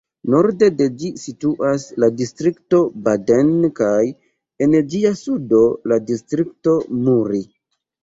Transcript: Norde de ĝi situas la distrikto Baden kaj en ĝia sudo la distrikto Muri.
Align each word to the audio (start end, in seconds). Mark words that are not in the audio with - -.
Norde 0.33 0.69
de 0.77 0.87
ĝi 1.01 1.11
situas 1.23 1.85
la 2.05 2.09
distrikto 2.23 2.81
Baden 3.09 3.53
kaj 3.83 4.01
en 4.67 4.77
ĝia 4.91 5.15
sudo 5.23 5.65
la 5.95 6.03
distrikto 6.13 6.79
Muri. 7.09 7.49